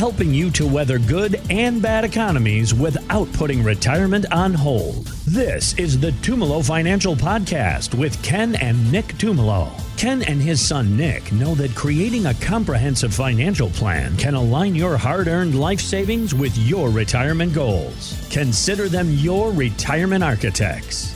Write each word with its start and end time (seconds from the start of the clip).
helping 0.00 0.32
you 0.32 0.50
to 0.50 0.66
weather 0.66 0.98
good 0.98 1.38
and 1.50 1.82
bad 1.82 2.04
economies 2.04 2.72
without 2.72 3.30
putting 3.34 3.62
retirement 3.62 4.24
on 4.32 4.54
hold. 4.54 5.04
This 5.26 5.74
is 5.78 6.00
the 6.00 6.12
Tumolo 6.22 6.64
Financial 6.64 7.14
Podcast 7.14 7.92
with 7.94 8.22
Ken 8.22 8.54
and 8.54 8.90
Nick 8.90 9.08
Tumolo. 9.18 9.70
Ken 9.98 10.22
and 10.22 10.40
his 10.40 10.58
son 10.58 10.96
Nick 10.96 11.30
know 11.32 11.54
that 11.54 11.74
creating 11.74 12.24
a 12.24 12.34
comprehensive 12.36 13.12
financial 13.12 13.68
plan 13.68 14.16
can 14.16 14.32
align 14.32 14.74
your 14.74 14.96
hard 14.96 15.28
earned 15.28 15.60
life 15.60 15.82
savings 15.82 16.34
with 16.34 16.56
your 16.56 16.88
retirement 16.88 17.52
goals. 17.52 18.26
Consider 18.30 18.88
them 18.88 19.10
your 19.10 19.52
retirement 19.52 20.24
architects. 20.24 21.14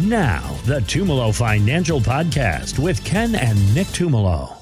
Now, 0.00 0.42
the 0.66 0.80
Tumolo 0.80 1.34
Financial 1.34 2.00
Podcast 2.00 2.78
with 2.78 3.02
Ken 3.02 3.34
and 3.34 3.74
Nick 3.74 3.86
Tumolo. 3.86 4.55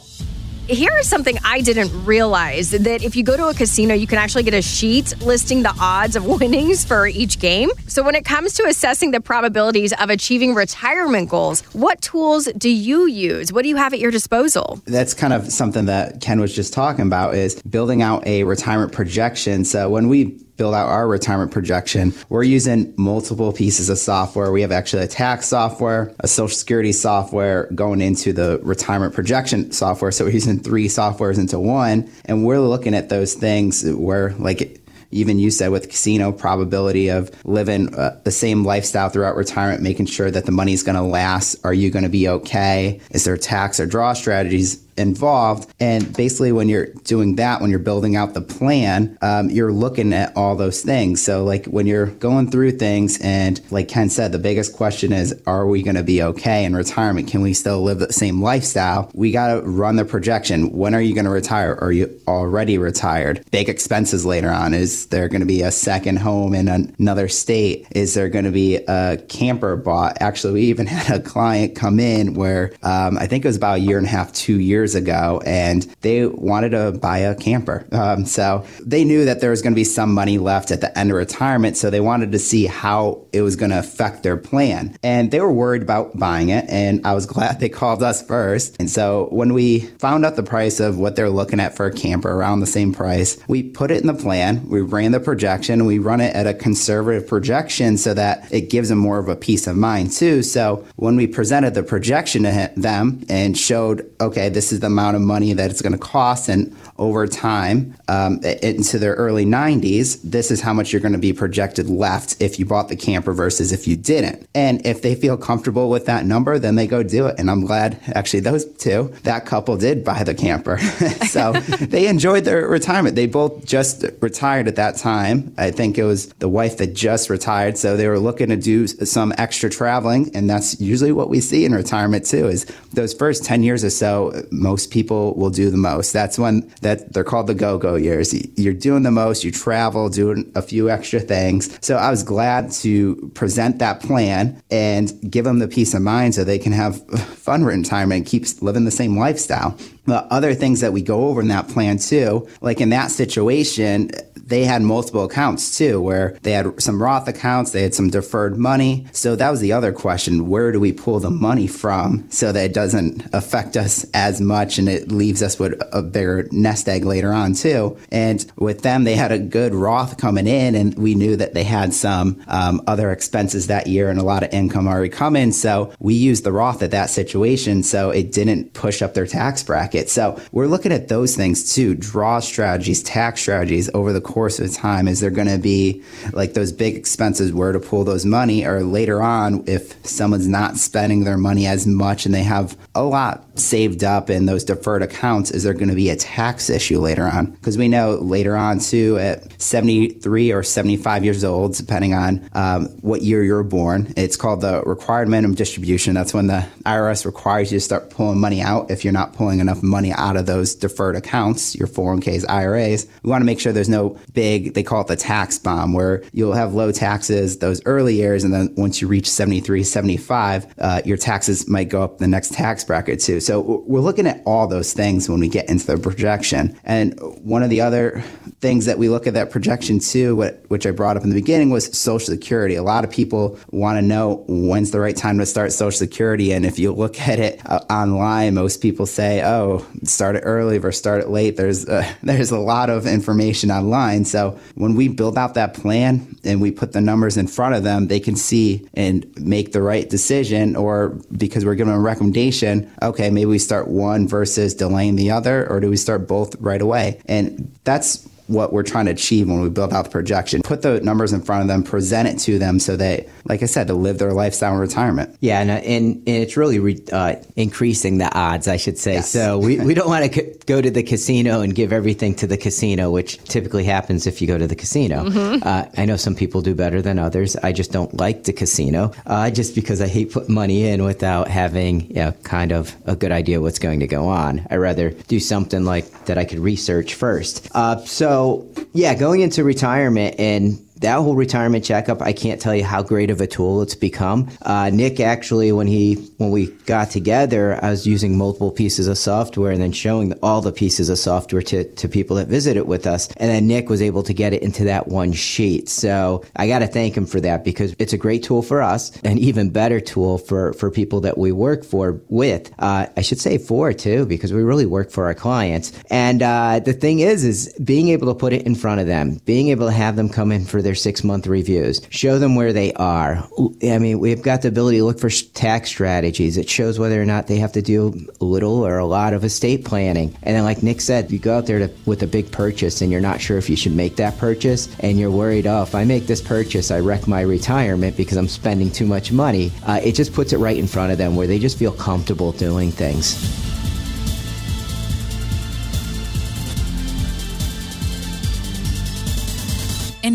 Here 0.69 0.97
is 0.97 1.07
something 1.07 1.37
I 1.45 1.61
didn't 1.61 2.07
realize 2.07 2.71
that 2.71 3.03
if 3.03 3.15
you 3.17 3.23
go 3.23 3.37
to 3.37 3.49
a 3.49 3.55
casino, 3.55 3.93
you 3.93 4.07
can 4.07 4.17
actually 4.17 4.45
get 4.45 4.55
a 4.55 4.63
sheet 4.63 5.13
listing 5.21 5.63
the 5.63 5.75
odds 5.79 6.17
of 6.17 6.25
winnings 6.41 6.87
for 6.87 7.07
each 7.07 7.39
game. 7.39 7.69
So, 7.87 8.03
when 8.03 8.15
it 8.15 8.25
comes 8.25 8.55
to 8.55 8.65
assessing 8.65 9.11
the 9.11 9.21
probabilities 9.21 9.93
of 9.93 10.09
achieving 10.09 10.55
retirement 10.55 11.29
goals, 11.29 11.61
what 11.75 12.01
tools 12.01 12.47
do 12.57 12.71
you 12.71 13.07
use? 13.07 13.53
What 13.53 13.63
do 13.63 13.69
you 13.69 13.77
have 13.77 13.93
at 13.93 13.99
your 13.99 14.11
disposal? 14.11 14.81
That's 14.87 15.13
kind 15.13 15.35
of 15.35 15.53
something 15.53 15.85
that 15.85 16.23
Ken 16.23 16.41
was 16.41 16.57
just 16.57 16.73
talking 16.73 17.07
about 17.07 17.35
is 17.35 17.61
building 17.63 18.01
out 18.01 18.27
a 18.27 18.45
retirement 18.45 18.93
projection. 18.93 19.67
So, 19.67 19.91
when 19.91 20.09
we 20.09 20.41
build 20.57 20.75
out 20.75 20.89
our 20.89 21.09
retirement 21.09 21.51
projection, 21.51 22.15
we're 22.29 22.45
using 22.45 22.95
multiple 22.97 23.53
pieces 23.53 23.89
of 23.89 23.99
software. 23.99 24.53
We 24.53 24.63
have 24.63 24.73
actually 24.73 25.05
a 25.05 25.09
tax 25.09 25.47
software, 25.47 26.15
a 26.21 26.29
social 26.29 26.57
security 26.57 26.93
software 26.93 27.69
going 27.75 28.01
into 28.01 28.33
the 28.33 28.61
retirement 28.63 29.15
projection 29.15 29.73
software. 29.73 30.13
So 30.13 30.25
we're 30.25 30.33
using 30.33 30.61
three 30.61 30.89
softwares 30.89 31.39
into 31.39 31.59
one. 31.59 32.11
And 32.25 32.45
we're 32.45 32.61
looking 32.61 32.95
at 32.95 33.09
those 33.09 33.35
things 33.35 33.85
where 33.85 34.31
like 34.35 34.81
even 35.15 35.39
you 35.39 35.51
said 35.51 35.69
with 35.69 35.89
casino 35.89 36.33
probability 36.33 37.09
of 37.09 37.31
living 37.45 37.95
uh, 37.95 38.21
the 38.25 38.33
same 38.33 38.65
lifestyle 38.65 39.09
throughout 39.09 39.37
retirement, 39.37 39.81
making 39.81 40.07
sure 40.07 40.29
that 40.29 40.45
the 40.45 40.51
money's 40.51 40.83
going 40.83 40.97
to 40.97 41.03
last. 41.03 41.57
Are 41.65 41.73
you 41.73 41.91
going 41.91 42.03
to 42.03 42.09
be 42.09 42.29
okay? 42.29 43.01
Is 43.13 43.25
there 43.25 43.37
tax 43.37 43.79
or 43.79 43.87
draw 43.87 44.13
strategies 44.13 44.84
involved. 44.97 45.73
And 45.81 46.15
basically, 46.17 46.53
when 46.53 46.69
you're 46.69 46.87
doing 47.05 47.37
that, 47.37 47.61
when 47.61 47.71
you're 47.71 47.79
building 47.79 48.17
out 48.17 48.35
the 48.35 48.41
plan, 48.41 49.19
um, 49.23 49.51
you're 49.51 49.73
looking 49.73 50.13
at 50.13 50.37
all 50.37 50.57
those 50.57 50.83
things. 50.83 51.23
So, 51.23 51.45
like 51.45 51.67
when 51.67 51.87
you're 51.87 52.07
going 52.07 52.51
through 52.51 52.73
things, 52.73 53.19
and 53.21 53.61
like 53.71 53.89
Ken 53.89 54.11
said, 54.11 54.33
the 54.33 54.39
biggest 54.39 54.75
question 54.75 55.13
is, 55.13 55.41
are 55.47 55.67
we 55.67 55.83
going 55.83 55.97
to 55.97 56.03
be 56.03 56.23
okay 56.23 56.65
in 56.65 56.75
retirement? 56.77 57.29
Can 57.29 57.43
we 57.43 57.55
still 57.55 57.83
live 57.83 57.99
the 57.99 58.13
same 58.13 58.43
lifestyle? 58.43 59.11
We 59.15 59.33
got 59.33 59.55
to 59.55 59.63
run 59.63 59.97
the 59.97 60.05
projection. 60.05 60.73
When 60.73 60.95
are 60.95 61.01
you 61.01 61.15
going 61.15 61.25
to 61.25 61.31
retire? 61.31 61.77
Are 61.81 61.93
you 61.93 62.21
already 62.27 62.79
retired? 62.79 63.45
Big 63.51 63.69
expenses 63.69 64.25
later 64.25 64.51
on. 64.51 64.75
Is 64.75 65.07
there 65.07 65.29
going 65.29 65.41
to 65.41 65.47
be 65.47 65.63
a 65.63 65.71
second 65.71 66.19
home 66.19 66.55
in 66.55 66.69
another 66.69 67.29
state? 67.29 67.87
Is 67.93 68.15
there 68.15 68.29
going 68.29 68.45
to 68.45 68.51
be 68.51 68.77
a 68.77 69.19
camper 69.29 69.77
bought? 69.77 70.19
Actually, 70.21 70.55
we 70.55 70.63
even 70.63 70.87
had 70.95 71.21
a 71.21 71.23
client 71.23 71.75
come 71.75 71.99
in 71.99 72.35
where 72.35 72.73
um, 72.83 73.19
I 73.19 73.27
think 73.27 73.45
it 73.45 73.49
was 73.49 73.57
about 73.57 73.79
a 73.79 73.81
year 73.81 73.99
and 73.99 74.07
a 74.07 74.11
half, 74.11 74.33
two 74.33 74.61
years 74.61 74.84
years 74.85 74.95
ago, 74.95 75.41
and 75.47 75.83
they 76.03 76.27
wanted 76.27 76.71
to 76.71 76.93
buy 76.93 77.19
a 77.19 77.35
camper. 77.35 77.87
Um, 77.91 78.27
so 78.27 78.67
they 78.85 79.03
knew 79.03 79.25
that 79.25 79.41
there 79.41 79.49
was 79.49 79.63
going 79.63 79.73
to 79.73 79.77
be 79.77 79.85
some 79.85 80.13
money 80.13 80.37
left 80.37 80.71
at 80.71 80.83
the 80.83 80.97
end 80.99 81.11
of 81.11 81.17
retirement, 81.17 81.79
so 81.79 81.89
they 81.89 82.01
wanted 82.01 82.33
to 82.33 82.39
see 82.39 82.67
how 82.67 83.25
it 83.33 83.41
was 83.41 83.57
going 83.57 83.71
to 83.71 83.79
affect 83.79 84.23
their 84.23 84.37
plan. 84.37 84.95
And 85.03 85.31
they 85.31 85.41
were 85.41 85.53
worried 85.53 85.81
about 85.81 86.19
buying 86.19 86.51
it, 86.51 86.67
and 86.69 87.07
I 87.07 87.15
was 87.15 87.25
glad 87.35 87.61
they 87.61 87.71
called 87.71 88.03
us 88.03 88.21
first. 88.27 88.77
And 88.79 88.91
so 88.91 89.29
when 89.31 89.55
we 89.55 89.81
found 89.99 90.27
out 90.27 90.37
the 90.37 90.43
price 90.43 90.81
of 90.81 90.99
what 90.99 91.17
they're 91.17 91.31
looking 91.31 91.61
at 91.61 91.75
for 91.75 91.87
a 91.87 91.93
camper, 91.93 92.31
around 92.31 92.61
the 92.61 92.67
same 92.67 92.93
price, 92.93 93.39
we 93.49 93.63
put 93.63 93.91
it 93.91 94.03
in 94.03 94.07
the 94.07 94.15
plan, 94.15 94.69
we 94.69 94.83
ran 94.83 95.13
the 95.13 95.21
projection, 95.21 95.87
we 95.87 95.99
run 95.99 96.21
it 96.21 96.37
at 96.37 96.47
a 96.47 96.53
conservative 96.53 97.27
projection 97.27 97.97
so 97.97 98.13
that 98.13 98.53
it 98.53 98.69
gives 98.69 98.91
them 98.91 98.99
more 98.99 99.19
of 99.19 99.29
a 99.29 99.37
peace 99.37 99.67
of 99.67 99.77
mind 99.77 100.13
too. 100.13 100.43
So 100.43 100.85
when 100.97 101.17
we 101.17 101.27
presented 101.27 101.73
the 101.73 101.83
projection 101.83 102.43
to 102.43 102.71
them 102.77 103.25
and 103.29 103.57
showed, 103.57 104.11
okay, 104.21 104.49
this 104.49 104.73
is 104.73 104.74
is 104.75 104.81
the 104.81 104.89
amount 104.89 105.17
of 105.17 105.23
money 105.23 105.55
that 105.55 105.71
it's 105.71 105.81
going 105.81 105.93
to 105.93 105.99
cost. 105.99 106.49
And 106.49 106.77
over 106.99 107.27
time, 107.27 107.97
um, 108.09 108.41
into 108.63 108.99
their 108.99 109.15
early 109.15 109.47
90s, 109.47 110.21
this 110.23 110.51
is 110.51 110.61
how 110.61 110.73
much 110.73 110.93
you're 110.93 111.01
going 111.01 111.13
to 111.13 111.19
be 111.19 111.33
projected 111.33 111.89
left 111.89 112.41
if 112.41 112.59
you 112.59 112.67
bought 112.67 112.89
the 112.89 112.97
camper 112.97 113.33
versus 113.33 113.73
if 113.73 113.89
you 113.89 113.97
didn't. 113.97 114.47
And 114.55 114.85
if 114.87 115.03
they 115.03 115.15
feel 115.15 115.37
comfortable 115.37 115.89
with 115.89 116.07
that 116.07 116.27
number, 116.27 116.59
then 116.59 116.75
they 116.75 116.87
go 116.87 117.03
do 117.03 117.27
it. 117.27 117.37
And 117.39 117.51
I'm 117.51 117.65
glad, 117.65 117.99
actually, 118.15 118.41
those 118.41 118.65
two, 118.75 119.15
that 119.23 119.47
couple 119.47 119.77
did 119.77 120.05
buy 120.05 120.23
the 120.23 120.35
camper. 120.35 120.79
so 121.29 121.53
they 121.81 122.07
enjoyed 122.07 122.45
their 122.45 122.69
retirement. 122.69 123.17
They 123.17 123.27
both 123.27 123.65
just 123.65 124.05
retired 124.21 124.69
at 124.69 124.77
that 124.77 124.97
time. 124.97 125.55
I 125.57 125.71
think 125.71 125.99
it 125.99 126.05
was 126.05 126.29
the 126.35 126.49
wife 126.49 126.77
that 126.79 126.95
just 126.95 127.31
retired. 127.31 127.79
So 127.79 127.97
they 127.97 128.09
were 128.09 128.19
looking 128.19 128.49
to 128.49 128.57
do 128.57 128.87
some 128.87 129.33
extra 129.39 129.71
traveling. 129.71 130.31
And 130.35 130.51
that's 130.51 130.81
usually 130.81 131.13
what 131.13 131.29
we 131.29 131.41
see 131.41 131.65
in 131.65 131.73
retirement, 131.73 132.27
too, 132.27 132.49
is 132.49 132.65
those 132.93 133.15
first 133.15 133.45
10 133.45 133.63
years 133.63 133.85
or 133.85 133.91
so, 133.91 134.45
most 134.65 134.91
people 134.91 135.35
will 135.35 135.51
do 135.51 135.71
the 135.71 135.77
most. 135.77 136.13
That's 136.13 136.39
when 136.39 136.69
that 136.81 137.13
they're 137.13 137.23
called 137.23 137.47
the 137.47 137.55
go-go 137.55 137.95
years. 137.95 138.35
You're 138.59 138.75
doing 138.75 139.05
the 139.05 139.13
most, 139.13 139.45
you 139.45 139.53
travel, 139.53 140.09
doing 140.09 140.51
a 140.57 140.63
few 140.63 140.91
extra 140.91 141.21
things. 141.21 141.79
So 141.81 141.97
I 141.97 142.11
was 142.11 142.23
glad 142.25 142.73
to 142.83 143.31
present 143.35 143.79
that 143.79 144.01
plan 144.01 144.61
and 144.71 145.13
give 145.31 145.45
them 145.45 145.61
the 145.61 145.69
peace 145.69 145.95
of 145.95 146.03
mind 146.03 146.35
so 146.35 146.43
they 146.43 146.59
can 146.59 146.73
have 146.73 147.07
fun 147.47 147.63
retirement 147.65 148.19
and 148.19 148.27
keep 148.27 148.45
living 148.63 148.85
the 148.85 148.91
same 148.91 149.19
lifestyle. 149.19 149.79
The 150.07 150.25
other 150.33 150.55
things 150.55 150.81
that 150.81 150.93
we 150.93 151.03
go 151.03 151.29
over 151.29 151.41
in 151.41 151.49
that 151.49 151.69
plan 151.69 151.99
too, 151.99 152.49
like 152.61 152.81
in 152.81 152.91
that 152.91 153.11
situation, 153.11 154.11
they 154.47 154.65
had 154.65 154.83
multiple 154.83 155.25
accounts 155.25 155.77
too, 155.77 156.01
where 156.01 156.37
they 156.43 156.53
had 156.53 156.81
some 156.81 157.03
Roth 157.03 157.29
accounts, 157.29 157.73
they 157.73 157.83
had 157.83 157.95
some 157.95 158.11
deferred 158.11 158.57
money. 158.57 159.07
So 159.13 159.37
that 159.37 159.51
was 159.51 159.61
the 159.61 159.73
other 159.73 159.93
question. 159.93 160.49
Where 160.49 160.73
do 160.73 160.81
we 160.81 160.93
pull 160.93 161.21
the 161.21 161.31
money 161.31 161.67
from 161.67 162.31
so 162.31 162.53
that 162.53 162.65
it 162.65 162.75
doesn't 162.75 163.27
affect 163.33 163.77
us 163.77 164.07
as 164.13 164.41
much 164.41 164.79
and 164.79 164.89
it 164.89 165.11
leaves 165.11 165.43
us 165.43 165.59
with 165.59 165.81
a 165.93 166.03
bigger 166.03 166.49
nest 166.51 166.89
egg 166.89 167.05
later 167.05 167.33
on 167.33 167.55
too? 167.55 167.97
And 168.11 168.45
with 168.57 168.83
them, 168.83 169.05
they 169.05 169.17
had 169.17 169.33
a 169.33 169.39
good 169.39 169.75
Roth 169.75 170.19
coming 170.19 170.47
in 170.47 170.75
and 170.75 170.95
we 170.97 171.15
knew 171.15 171.37
that 171.37 171.55
they 171.55 171.65
had 171.65 171.95
some 171.95 172.43
um, 172.47 172.83
other 172.87 173.11
expenses 173.11 173.69
that 173.69 173.87
year 173.87 174.11
and 174.11 174.19
a 174.19 174.25
lot 174.25 174.43
of 174.43 174.53
income 174.53 174.87
already 174.87 175.09
coming. 175.09 175.53
So 175.53 175.93
we 175.99 176.15
used 176.15 176.45
the 176.45 176.53
Roth 176.53 176.83
at 176.83 176.91
that 176.91 177.11
situation 177.11 177.83
so 177.83 178.11
it 178.11 178.33
didn't 178.33 178.75
push 178.75 179.03
up 179.03 179.15
their 179.15 179.27
tax 179.27 179.63
bracket. 179.63 180.11
So 180.11 180.41
we're 180.53 180.67
looking 180.67 180.93
at 180.93 181.09
those 181.09 181.37
things 181.37 181.75
too, 181.75 181.95
draw 181.95 182.41
strategies, 182.41 183.03
tax 183.03 183.41
strategies 183.41 183.89
over 183.95 184.13
the 184.13 184.21
course 184.35 184.59
of 184.59 184.73
time? 184.73 185.07
Is 185.07 185.21
there 185.21 185.31
going 185.31 185.47
to 185.47 185.59
be 185.59 186.03
like 186.33 186.55
those 186.55 186.73
big 186.73 186.97
expenses 186.97 187.53
where 187.53 187.71
to 187.71 187.79
pull 187.79 188.03
those 188.03 188.27
money, 188.27 188.67
or 188.67 188.83
later 188.83 189.23
on, 189.23 189.63
if 189.69 189.95
someone's 190.05 190.49
not 190.49 190.77
spending 190.77 191.23
their 191.23 191.39
money 191.39 191.69
as 191.69 191.87
much 191.87 192.27
and 192.27 192.35
they 192.35 192.43
have 192.43 192.77
a 192.97 193.05
lot 193.05 193.45
saved 193.57 194.03
up 194.03 194.31
in 194.31 194.47
those 194.47 194.65
deferred 194.65 195.03
accounts, 195.03 195.53
is 195.53 195.63
there 195.63 195.73
going 195.73 195.89
to 195.89 195.95
be 195.95 196.11
a 196.11 196.17
tax 196.17 196.69
issue 196.69 196.99
later 196.99 197.25
on? 197.25 197.47
Because 197.53 197.79
we 197.79 197.87
know 197.87 198.17
later 198.17 198.57
on, 198.57 198.81
too, 198.81 199.17
at 199.19 199.63
73 199.63 200.53
or 200.53 200.65
75 200.65 201.25
years 201.25 201.45
old, 201.45 201.77
depending 201.77 202.13
on 202.13 202.51
um, 202.55 202.87
what 203.03 203.23
year 203.23 203.45
you're 203.45 203.63
born, 203.63 204.13
it's 204.17 204.37
called 204.37 204.63
the 204.63 204.83
required 204.83 205.29
minimum 205.29 205.55
distribution. 205.55 206.13
That's 206.13 206.35
when 206.35 206.49
the 206.49 206.67
IRS 206.85 207.25
requires 207.25 207.71
you 207.71 207.79
to 207.79 207.85
start 207.85 208.11
pulling 208.11 208.41
money 208.41 208.61
out 208.61 208.91
if 208.91 209.05
you're 209.05 209.13
not 209.13 209.33
pulling 209.33 209.61
enough 209.61 209.81
money 209.81 210.13
out 210.13 210.37
of 210.37 210.47
those 210.47 210.75
deferred 210.75 211.15
accounts, 211.15 211.77
your 211.77 211.87
401ks, 211.87 212.45
IRAs. 212.49 213.07
We 213.23 213.31
want 213.31 213.43
to 213.43 213.47
make 213.47 213.61
sure 213.61 213.73
there's 213.73 213.89
no 213.89 214.19
big, 214.35 214.75
they 214.75 214.83
call 214.83 215.01
it 215.01 215.07
the 215.07 215.17
tax 215.17 215.59
bomb, 215.59 215.93
where 215.93 216.23
you'll 216.33 216.53
have 216.53 216.75
low 216.75 216.93
taxes 216.93 217.59
those 217.59 217.81
early 217.87 218.15
years. 218.15 218.45
And 218.45 218.53
then 218.53 218.75
once 218.77 219.01
you 219.01 219.09
reach 219.09 219.31
73, 219.31 219.83
75, 219.83 220.67
uh, 220.79 221.03
your 221.05 221.17
taxes 221.17 221.69
might 221.69 221.89
go 221.89 222.03
up 222.03 222.19
the 222.19 222.27
next 222.27 222.53
tax 222.53 222.85
bracket 222.85 223.21
too. 223.21 223.41
So 223.41 223.83
we're 223.87 224.01
looking 224.01 224.27
at 224.27 224.43
all 224.45 224.67
those 224.67 224.93
things 224.93 225.29
when 225.29 225.41
we 225.41 225.49
get 225.49 225.69
into 225.69 225.87
the 225.87 225.97
projection. 225.97 226.79
And 226.85 227.19
one 227.43 227.63
of 227.63 227.71
the 227.71 227.81
other 227.81 228.23
things 228.61 228.87
that 228.87 228.99
we 228.99 229.09
look 229.09 229.27
at 229.27 229.35
that 229.35 229.51
projection 229.51 230.01
too, 230.01 230.37
what, 230.37 230.65
which 230.69 230.87
I 230.87 230.91
brought 230.91 231.17
up 231.17 231.23
in 231.23 231.31
the 231.31 231.35
beginning, 231.35 231.71
was 231.71 231.97
Social 231.97 232.35
Security. 232.35 232.75
A 232.75 232.83
lot 232.83 233.05
of 233.05 233.11
people 233.11 233.59
want 233.71 233.99
to 233.99 234.03
know 234.03 234.45
when's 234.49 234.91
the 234.91 235.01
right 235.01 235.17
time 235.17 235.39
to 235.39 235.47
start 235.47 235.73
Social 235.73 235.97
Security. 235.97 236.53
And 236.53 236.67
if 236.67 236.79
you 236.79 236.93
look 236.93 237.21
at 237.21 237.39
it 237.39 237.61
uh, 237.67 237.81
online, 237.89 238.55
most 238.55 238.83
people 238.83 239.07
say, 239.07 239.43
oh, 239.45 239.87
start 240.03 240.37
it 240.37 240.41
early 240.41 240.79
versus 240.79 240.99
start 240.99 241.23
it 241.23 241.29
late. 241.29 241.57
There's, 241.57 241.87
uh, 241.89 242.11
there's 242.23 242.51
a 242.51 242.59
lot 242.59 242.91
of 242.91 243.07
information 243.07 243.71
online 243.71 244.24
mind. 244.25 244.29
So 244.29 244.59
when 244.75 244.95
we 244.95 245.09
build 245.09 245.39
out 245.39 245.55
that 245.55 245.75
plan 245.75 246.37
and 246.45 246.61
we 246.61 246.71
put 246.71 246.93
the 246.93 247.01
numbers 247.01 247.37
in 247.37 247.47
front 247.47 247.75
of 247.75 247.85
them, 247.85 248.09
they 248.09 248.21
can 248.21 248.37
see 248.37 248.89
and 248.95 249.27
make 249.39 249.73
the 249.73 249.83
right 249.83 250.09
decision. 250.09 250.77
Or 250.77 251.11
because 251.37 251.65
we're 251.65 251.75
giving 251.75 251.93
them 251.93 252.01
a 252.01 252.05
recommendation, 252.05 252.91
okay, 253.03 253.31
maybe 253.31 253.47
we 253.47 253.59
start 253.59 253.89
one 253.89 254.29
versus 254.29 254.75
delaying 254.75 255.17
the 255.17 255.31
other, 255.31 255.69
or 255.71 255.81
do 255.81 255.89
we 255.89 255.97
start 255.97 256.27
both 256.27 256.55
right 256.61 256.83
away? 256.83 257.21
And 257.27 257.75
that's 257.85 258.29
what 258.47 258.73
we're 258.73 258.83
trying 258.83 259.07
to 259.07 259.13
achieve 259.13 259.49
when 259.49 259.61
we 259.61 259.71
build 259.71 259.93
out 259.93 260.05
the 260.05 260.11
projection. 260.11 260.63
Put 260.63 260.83
the 260.83 261.01
numbers 261.01 261.33
in 261.33 261.41
front 261.41 261.63
of 261.63 261.69
them, 261.69 261.83
present 261.83 262.29
it 262.29 262.39
to 262.41 262.59
them 262.59 262.79
so 262.79 262.97
that, 262.97 263.27
like 263.45 263.63
I 263.63 263.67
said, 263.67 263.87
to 263.89 263.95
live 263.95 264.19
their 264.19 264.33
lifestyle 264.33 264.75
in 264.75 264.81
retirement. 264.81 265.37
Yeah, 265.41 265.61
and, 265.61 265.71
and, 265.71 266.17
and 266.17 266.29
it's 266.29 266.57
really 266.57 266.79
re, 266.79 267.03
uh, 267.13 267.37
increasing 267.57 268.19
the 268.19 268.33
odds, 268.37 268.69
I 268.69 268.77
should 268.77 268.99
say. 268.99 269.15
Yes. 269.15 269.31
So 269.31 269.59
we, 269.59 269.79
we 269.85 269.95
don't 269.95 270.09
want 270.09 270.31
to 270.31 270.33
c- 270.33 270.53
go 270.67 270.81
to 270.81 270.91
the 270.91 271.03
casino 271.03 271.61
and 271.61 271.75
give 271.75 271.93
everything 271.93 272.35
to 272.37 272.47
the 272.47 272.57
casino, 272.57 273.11
which 273.11 273.39
typically 273.45 273.85
happens 273.85 274.27
if 274.27 274.41
you 274.41 274.47
go 274.47 274.59
to 274.59 274.67
the 274.67 274.77
casino. 274.77 275.25
Mm-hmm. 275.25 275.67
Uh, 275.67 275.87
I 275.97 276.05
know 276.05 276.17
some 276.17 276.35
people 276.35 276.61
do 276.61 276.75
better 276.75 277.01
than 277.01 277.19
others. 277.19 277.57
I 277.57 277.73
just 277.73 277.93
don't 277.93 278.15
like 278.15 278.45
the 278.45 278.53
casino 278.53 279.13
uh, 279.27 279.51
just 279.51 279.75
because 279.75 280.01
I 280.01 280.09
hate 280.09 280.33
putting 280.33 280.55
money 280.55 280.87
in 280.87 281.05
without 281.05 281.49
having 281.49 282.09
you 282.09 282.17
know, 282.17 282.33
kind 282.43 282.73
of 282.73 282.95
a 283.07 283.17
good 283.17 283.33
idea 283.33 283.61
what's 283.61 283.79
going 283.79 284.01
to 284.01 284.07
go 284.07 284.29
on. 284.29 284.67
I 284.71 284.77
rather 284.77 285.11
do 285.11 285.41
something 285.41 285.85
like 285.85 286.27
that 286.27 286.39
I 286.39 286.45
could 286.45 286.59
research 286.59 287.15
first. 287.15 287.69
Uh, 287.75 287.97
so 288.35 288.69
yeah, 288.95 289.15
going 289.15 289.43
into 289.43 289.63
retirement 289.63 290.35
and 290.41 290.85
that 291.05 291.19
whole 291.19 291.37
retirement 291.37 291.85
checkup, 291.85 292.23
I 292.23 292.33
can't 292.33 292.61
tell 292.61 292.75
you 292.75 292.83
how 292.83 293.03
great 293.03 293.31
of 293.31 293.41
a 293.41 293.47
tool 293.47 293.83
it's 293.83 293.95
become. 293.95 294.51
Uh, 294.63 294.91
Nick 294.91 295.21
actually, 295.21 295.71
when 295.71 295.87
he 295.87 296.15
when 296.39 296.51
we 296.51 296.69
got 296.87 297.11
together, 297.11 297.79
I 297.83 297.91
was 297.91 298.07
using 298.07 298.39
multiple 298.39 298.71
pieces 298.73 299.07
of 299.07 299.19
software 299.19 299.71
and 299.71 299.83
then 299.83 299.93
showing 299.93 300.33
all 300.43 300.63
the 300.63 300.73
pieces 300.73 301.11
of 301.11 301.19
software 301.19 301.63
to, 301.63 301.85
to 301.85 302.09
people 302.09 302.37
that 302.37 302.49
visited 302.49 302.85
with 302.85 303.07
us. 303.07 303.29
And 303.37 303.51
then 303.51 303.67
Nick 303.67 303.91
was 303.91 304.01
able 304.01 304.23
to 304.23 304.33
get 304.33 304.55
it 304.55 304.63
into 304.63 304.85
that 304.85 305.09
one 305.09 305.33
sheet. 305.33 305.89
So 305.91 306.43
I 306.57 306.67
got 306.67 306.79
to 306.79 306.87
thank 306.87 307.17
him 307.17 307.27
for 307.27 307.41
that 307.41 307.65
because 307.65 307.95
it's 307.99 308.15
a 308.15 308.19
great 308.19 308.43
tool 308.43 308.63
for 308.63 308.83
us, 308.83 309.15
an 309.25 309.39
even 309.39 309.71
better 309.71 310.01
tool 310.01 310.39
for 310.39 310.73
for 310.73 310.91
people 310.91 311.21
that 311.21 311.37
we 311.37 311.53
work 311.53 311.85
for 311.85 312.19
with. 312.29 312.73
Uh, 312.79 313.07
I 313.17 313.21
should 313.21 313.41
say 313.41 313.59
for 313.59 313.93
too 313.93 314.25
because 314.25 314.55
we 314.55 314.63
really 314.63 314.87
work 314.87 315.11
for 315.11 315.27
our 315.27 315.35
clients. 315.35 315.93
And 316.11 316.43
uh, 316.43 316.81
the 316.81 316.95
thing 316.95 317.21
is, 317.21 317.45
is 317.45 317.75
being 317.85 318.09
able 318.09 318.29
to 318.29 318.35
put 318.35 318.55
it 318.55 318.63
in 318.67 318.75
front 318.75 319.03
of 319.03 319.07
them, 319.07 319.41
being 319.45 319.69
able 319.69 319.87
to 319.87 319.93
have 319.93 320.17
them 320.17 320.31
come 320.31 320.51
in 320.51 320.65
for 320.65 320.81
their 320.81 320.94
six 320.95 321.25
month 321.25 321.47
reviews, 321.47 322.01
show 322.11 322.39
them 322.39 322.55
where 322.55 322.73
they 322.73 322.93
are. 322.95 323.49
I 323.83 323.99
mean, 323.99 324.19
we've 324.21 324.43
got 324.43 324.63
the 324.63 324.69
ability 324.69 324.99
to 324.99 325.05
look 325.05 325.19
for 325.19 325.31
tax 325.31 325.89
strategies. 325.89 326.57
It 326.57 326.69
shows 326.69 326.99
whether 326.99 327.21
or 327.21 327.25
not 327.25 327.47
they 327.47 327.57
have 327.57 327.73
to 327.73 327.83
do 327.83 328.27
little 328.41 328.87
or 328.87 328.99
a 328.99 329.07
lot 329.07 329.33
of 329.33 329.45
estate 329.45 329.85
planning. 329.85 330.37
And 330.43 330.57
then, 330.57 330.65
like 330.65 330.83
Nick 330.83 331.01
said, 331.01 331.31
you 331.31 331.39
go 331.39 331.57
out 331.57 331.67
there 331.67 331.81
to, 331.81 331.91
with 332.07 332.23
a 332.23 332.27
big 332.27 332.51
purchase 332.51 333.01
and 333.01 333.11
you're 333.11 333.21
not 333.21 333.41
sure 333.41 333.59
if 333.59 333.71
you 333.71 333.77
should 333.77 333.95
make 333.95 334.17
that 334.17 334.39
purchase, 334.39 334.89
and 335.01 335.19
you're 335.19 335.31
worried, 335.31 335.67
oh, 335.67 335.83
if 335.83 335.95
I 335.95 336.05
make 336.05 336.27
this 336.27 336.43
purchase, 336.43 336.91
I 336.91 337.01
wreck 337.01 337.27
my 337.27 337.41
retirement 337.41 338.17
because 338.17 338.37
I'm 338.37 338.49
spending 338.49 338.91
too 338.91 339.07
much 339.07 339.33
money. 339.33 339.73
Uh, 339.87 340.01
it 340.03 340.13
just 340.13 340.33
puts 340.33 340.53
it 340.53 340.59
right 340.59 340.77
in 340.77 340.87
front 340.87 341.13
of 341.13 341.19
them 341.19 341.37
where 341.37 341.47
they 341.47 341.59
just 341.59 341.79
feel 341.79 341.93
comfortable 341.93 342.53
doing 342.53 342.91
things. 342.91 343.74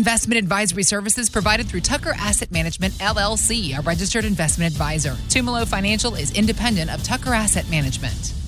Investment 0.00 0.38
advisory 0.38 0.82
services 0.82 1.28
provided 1.28 1.68
through 1.68 1.82
Tucker 1.82 2.14
Asset 2.16 2.50
Management 2.50 2.94
LLC, 2.94 3.78
a 3.78 3.82
registered 3.82 4.24
investment 4.24 4.72
advisor. 4.72 5.10
Tumolo 5.28 5.68
Financial 5.68 6.14
is 6.14 6.30
independent 6.32 6.90
of 6.90 7.02
Tucker 7.02 7.34
Asset 7.34 7.68
Management. 7.68 8.39